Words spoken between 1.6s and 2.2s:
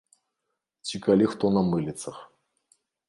мыліцах.